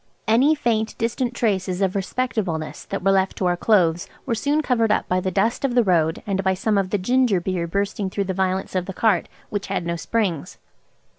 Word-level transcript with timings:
Any 0.27 0.55
faint 0.55 0.97
distant 0.97 1.35
traces 1.35 1.79
of 1.79 1.93
respectableness 1.95 2.85
that 2.87 3.03
were 3.03 3.11
left 3.11 3.37
to 3.37 3.45
our 3.45 3.55
clothes 3.55 4.07
were 4.25 4.33
soon 4.33 4.63
covered 4.63 4.91
up 4.91 5.07
by 5.07 5.19
the 5.19 5.29
dust 5.29 5.63
of 5.63 5.75
the 5.75 5.83
road 5.83 6.23
and 6.25 6.43
by 6.43 6.55
some 6.55 6.75
of 6.79 6.89
the 6.89 6.97
ginger 6.97 7.39
beer 7.39 7.67
bursting 7.67 8.09
through 8.09 8.23
the 8.23 8.33
violence 8.33 8.73
of 8.73 8.87
the 8.87 8.93
cart, 8.93 9.29
which 9.51 9.67
had 9.67 9.85
no 9.85 9.95
springs. 9.95 10.57